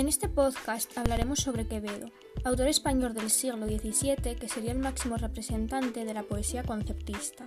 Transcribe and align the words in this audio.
En 0.00 0.08
este 0.08 0.30
podcast 0.30 0.96
hablaremos 0.96 1.40
sobre 1.40 1.66
Quevedo, 1.66 2.10
autor 2.44 2.68
español 2.68 3.12
del 3.12 3.28
siglo 3.28 3.66
XVII 3.66 4.34
que 4.34 4.48
sería 4.48 4.72
el 4.72 4.78
máximo 4.78 5.18
representante 5.18 6.06
de 6.06 6.14
la 6.14 6.22
poesía 6.22 6.62
conceptista. 6.62 7.44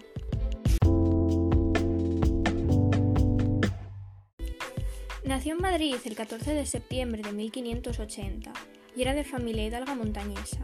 Nació 5.25 5.55
en 5.55 5.61
Madrid 5.61 5.95
el 6.05 6.13
14 6.13 6.53
de 6.53 6.67
septiembre 6.67 7.23
de 7.23 7.31
1580 7.31 8.53
y 8.95 9.01
era 9.01 9.15
de 9.15 9.23
familia 9.23 9.65
hidalga 9.65 9.95
montañesa. 9.95 10.59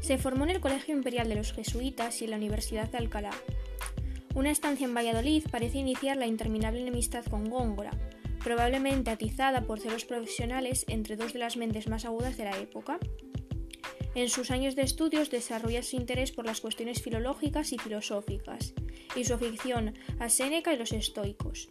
Se 0.00 0.16
formó 0.16 0.44
en 0.44 0.52
el 0.52 0.60
Colegio 0.60 0.96
Imperial 0.96 1.28
de 1.28 1.34
los 1.34 1.52
Jesuitas 1.52 2.22
y 2.22 2.24
en 2.24 2.30
la 2.30 2.38
Universidad 2.38 2.88
de 2.88 2.96
Alcalá. 2.96 3.32
Una 4.34 4.50
estancia 4.50 4.86
en 4.86 4.94
Valladolid 4.94 5.44
parece 5.50 5.76
iniciar 5.76 6.16
la 6.16 6.26
interminable 6.26 6.80
enemistad 6.80 7.26
con 7.26 7.50
Góngora, 7.50 7.90
probablemente 8.42 9.10
atizada 9.10 9.62
por 9.62 9.80
celos 9.80 10.04
profesionales 10.04 10.84
entre 10.88 11.16
dos 11.16 11.32
de 11.32 11.38
las 11.38 11.56
mentes 11.56 11.88
más 11.88 12.04
agudas 12.04 12.36
de 12.36 12.44
la 12.44 12.58
época. 12.58 12.98
En 14.14 14.28
sus 14.28 14.50
años 14.50 14.76
de 14.76 14.82
estudios 14.82 15.30
desarrolla 15.30 15.82
su 15.82 15.96
interés 15.96 16.32
por 16.32 16.44
las 16.44 16.60
cuestiones 16.60 17.00
filológicas 17.00 17.72
y 17.72 17.78
filosóficas, 17.78 18.74
y 19.16 19.24
su 19.24 19.34
afición 19.34 19.94
a 20.18 20.28
Séneca 20.28 20.72
y 20.72 20.76
los 20.76 20.92
estoicos. 20.92 21.70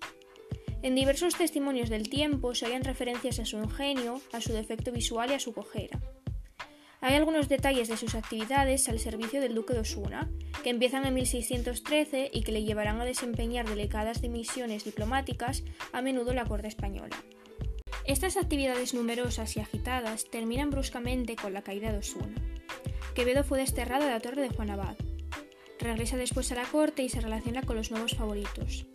En 0.81 0.95
diversos 0.95 1.35
testimonios 1.35 1.89
del 1.89 2.09
tiempo 2.09 2.55
se 2.55 2.65
hallan 2.65 2.83
referencias 2.83 3.39
a 3.39 3.45
su 3.45 3.57
ingenio, 3.57 4.19
a 4.31 4.41
su 4.41 4.51
defecto 4.53 4.91
visual 4.91 5.29
y 5.29 5.33
a 5.35 5.39
su 5.39 5.53
cojera. 5.53 6.01
Hay 7.01 7.15
algunos 7.15 7.47
detalles 7.49 7.87
de 7.87 7.97
sus 7.97 8.15
actividades 8.15 8.89
al 8.89 8.99
servicio 8.99 9.41
del 9.41 9.53
duque 9.53 9.73
de 9.73 9.81
Osuna, 9.81 10.31
que 10.63 10.69
empiezan 10.69 11.05
en 11.05 11.13
1613 11.13 12.29
y 12.33 12.43
que 12.43 12.51
le 12.51 12.63
llevarán 12.63 12.99
a 13.01 13.05
desempeñar 13.05 13.67
delicadas 13.67 14.21
misiones 14.31 14.83
diplomáticas, 14.83 15.63
a 15.91 16.01
menudo 16.01 16.31
en 16.31 16.37
la 16.37 16.45
corte 16.45 16.67
española. 16.67 17.15
Estas 18.05 18.37
actividades 18.37 18.93
numerosas 18.93 19.55
y 19.55 19.59
agitadas 19.59 20.25
terminan 20.29 20.69
bruscamente 20.69 21.35
con 21.35 21.53
la 21.53 21.61
caída 21.61 21.91
de 21.91 21.99
Osuna. 21.99 22.35
Quevedo 23.13 23.43
fue 23.43 23.59
desterrado 23.59 24.05
de 24.05 24.11
la 24.11 24.19
torre 24.19 24.41
de 24.41 24.49
Juan 24.49 24.71
Abad. 24.71 24.95
Regresa 25.79 26.17
después 26.17 26.51
a 26.51 26.55
la 26.55 26.63
corte 26.63 27.03
y 27.03 27.09
se 27.09 27.21
relaciona 27.21 27.61
con 27.61 27.75
los 27.75 27.91
nuevos 27.91 28.15
favoritos. 28.15 28.85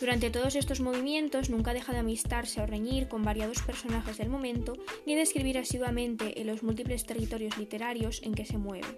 Durante 0.00 0.28
todos 0.28 0.56
estos 0.56 0.80
movimientos 0.80 1.48
nunca 1.48 1.72
deja 1.72 1.92
de 1.92 2.00
amistarse 2.00 2.60
o 2.60 2.66
reñir 2.66 3.08
con 3.08 3.22
variados 3.22 3.62
personajes 3.62 4.18
del 4.18 4.28
momento 4.28 4.74
ni 5.06 5.14
de 5.14 5.22
escribir 5.22 5.56
asiduamente 5.56 6.40
en 6.40 6.48
los 6.48 6.62
múltiples 6.62 7.06
territorios 7.06 7.56
literarios 7.56 8.20
en 8.22 8.34
que 8.34 8.44
se 8.44 8.58
mueve. 8.58 8.88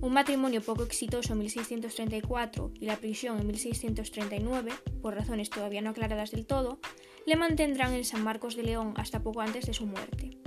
Un 0.00 0.12
matrimonio 0.12 0.62
poco 0.62 0.84
exitoso 0.84 1.32
en 1.32 1.40
1634 1.40 2.72
y 2.74 2.86
la 2.86 2.96
prisión 2.98 3.40
en 3.40 3.48
1639, 3.48 4.70
por 5.02 5.14
razones 5.14 5.50
todavía 5.50 5.82
no 5.82 5.90
aclaradas 5.90 6.30
del 6.30 6.46
todo, 6.46 6.78
le 7.26 7.34
mantendrán 7.34 7.92
en 7.94 8.04
San 8.04 8.22
Marcos 8.22 8.56
de 8.56 8.62
León 8.62 8.94
hasta 8.96 9.22
poco 9.22 9.40
antes 9.40 9.66
de 9.66 9.74
su 9.74 9.86
muerte. 9.86 10.38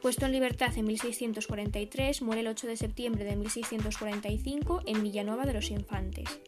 Puesto 0.00 0.24
en 0.24 0.32
libertad 0.32 0.72
en 0.76 0.86
1643, 0.86 2.22
muere 2.22 2.40
el 2.40 2.46
8 2.46 2.66
de 2.66 2.76
septiembre 2.76 3.24
de 3.24 3.36
1645 3.36 4.82
en 4.86 5.02
Villanueva 5.02 5.44
de 5.44 5.52
los 5.52 5.70
Infantes. 5.70 6.40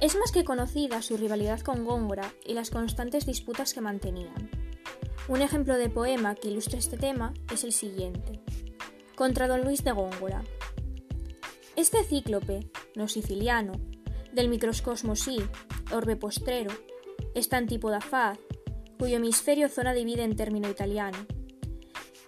Es 0.00 0.14
más 0.16 0.30
que 0.32 0.44
conocida 0.44 1.02
su 1.02 1.16
rivalidad 1.16 1.60
con 1.60 1.84
Góngora 1.84 2.32
y 2.46 2.54
las 2.54 2.70
constantes 2.70 3.26
disputas 3.26 3.74
que 3.74 3.80
mantenían. 3.80 4.63
Un 5.26 5.40
ejemplo 5.40 5.78
de 5.78 5.88
poema 5.88 6.34
que 6.34 6.48
ilustra 6.48 6.78
este 6.78 6.98
tema 6.98 7.32
es 7.50 7.64
el 7.64 7.72
siguiente. 7.72 8.40
Contra 9.14 9.48
don 9.48 9.62
Luis 9.62 9.82
de 9.82 9.92
Góngora. 9.92 10.44
Este 11.76 12.04
cíclope, 12.04 12.68
no 12.94 13.08
siciliano, 13.08 13.72
del 14.34 14.50
microscosmo 14.50 15.16
sí, 15.16 15.38
orbe 15.92 16.16
postrero, 16.16 16.72
esta 17.34 17.56
antípoda 17.56 18.02
faz, 18.02 18.38
cuyo 18.98 19.16
hemisferio 19.16 19.70
zona 19.70 19.94
divide 19.94 20.24
en 20.24 20.36
término 20.36 20.68
italiano. 20.68 21.16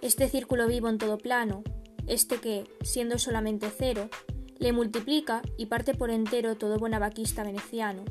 Este 0.01 0.27
círculo 0.27 0.67
vivo 0.67 0.89
en 0.89 0.97
todo 0.97 1.19
plano, 1.19 1.63
este 2.07 2.37
que, 2.37 2.63
siendo 2.81 3.19
solamente 3.19 3.69
cero, 3.69 4.09
le 4.57 4.73
multiplica 4.73 5.43
y 5.55 5.67
parte 5.67 5.93
por 5.93 6.09
entero 6.09 6.57
todo 6.57 6.79
bonabaquista 6.79 7.43
veneciano. 7.43 8.05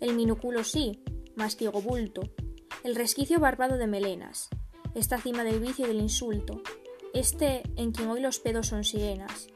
El 0.00 0.14
minuculo 0.14 0.64
sí, 0.64 1.02
mastigo 1.34 1.82
bulto. 1.82 2.22
El 2.86 2.94
resquicio 2.94 3.40
barbado 3.40 3.78
de 3.78 3.88
melenas. 3.88 4.48
Esta 4.94 5.20
cima 5.20 5.42
del 5.42 5.58
vicio 5.58 5.86
y 5.86 5.88
del 5.88 6.00
insulto. 6.00 6.62
Este 7.12 7.64
en 7.74 7.90
quien 7.90 8.08
hoy 8.08 8.20
los 8.20 8.38
pedos 8.38 8.68
son 8.68 8.84
sirenas. 8.84 9.48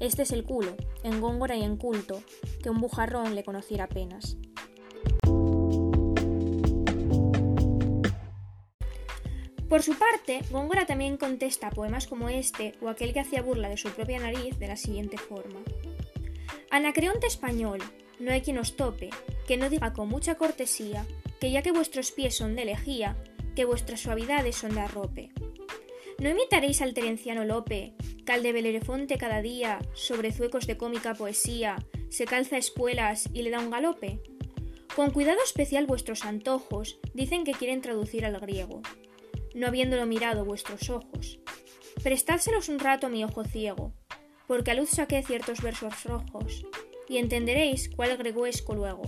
Este 0.00 0.22
es 0.22 0.32
el 0.32 0.44
culo, 0.44 0.74
en 1.02 1.20
góngora 1.20 1.54
y 1.54 1.64
en 1.64 1.76
culto, 1.76 2.22
que 2.62 2.70
un 2.70 2.80
bujarrón 2.80 3.34
le 3.34 3.44
conociera 3.44 3.84
apenas. 3.84 4.38
Por 9.68 9.82
su 9.82 9.94
parte, 9.98 10.40
Góngora 10.50 10.86
también 10.86 11.18
contesta 11.18 11.68
poemas 11.68 12.06
como 12.06 12.30
este 12.30 12.72
o 12.80 12.88
aquel 12.88 13.12
que 13.12 13.20
hacía 13.20 13.42
burla 13.42 13.68
de 13.68 13.76
su 13.76 13.90
propia 13.90 14.18
nariz 14.18 14.58
de 14.58 14.66
la 14.66 14.76
siguiente 14.76 15.18
forma. 15.18 15.60
Anacreonte 16.70 17.26
español, 17.26 17.80
no 18.18 18.32
hay 18.32 18.40
quien 18.40 18.56
os 18.56 18.76
tope, 18.76 19.10
que 19.46 19.58
no 19.58 19.68
diga 19.68 19.92
con 19.92 20.08
mucha 20.08 20.36
cortesía, 20.36 21.04
que 21.40 21.50
ya 21.50 21.62
que 21.62 21.72
vuestros 21.72 22.12
pies 22.12 22.36
son 22.36 22.56
de 22.56 22.64
lejía, 22.64 23.16
que 23.54 23.64
vuestras 23.64 24.00
suavidades 24.00 24.56
son 24.56 24.74
de 24.74 24.80
arrope. 24.80 25.30
¿No 26.18 26.30
imitaréis 26.30 26.82
al 26.82 26.94
terenciano 26.94 27.44
Lope, 27.44 27.94
cal 28.24 28.42
de 28.42 28.52
Belerefonte 28.52 29.18
cada 29.18 29.40
día, 29.40 29.78
sobre 29.94 30.32
zuecos 30.32 30.66
de 30.66 30.76
cómica 30.76 31.14
poesía, 31.14 31.76
se 32.08 32.24
calza 32.24 32.56
espuelas 32.56 33.28
y 33.32 33.42
le 33.42 33.50
da 33.50 33.60
un 33.60 33.70
galope? 33.70 34.20
Con 34.96 35.10
cuidado 35.10 35.38
especial 35.44 35.86
vuestros 35.86 36.24
antojos 36.24 36.98
dicen 37.14 37.44
que 37.44 37.52
quieren 37.52 37.80
traducir 37.80 38.24
al 38.24 38.40
griego 38.40 38.82
no 39.54 39.66
habiéndolo 39.66 40.06
mirado 40.06 40.44
vuestros 40.44 40.88
ojos. 40.90 41.40
Prestádselos 42.02 42.68
un 42.68 42.78
rato 42.78 43.08
mi 43.08 43.24
ojo 43.24 43.44
ciego, 43.44 43.92
porque 44.46 44.70
a 44.70 44.74
luz 44.74 44.90
saqué 44.90 45.22
ciertos 45.22 45.60
versos 45.60 46.04
rojos, 46.04 46.64
y 47.08 47.18
entenderéis 47.18 47.90
cuál 47.94 48.16
greguesco 48.16 48.74
luego. 48.74 49.02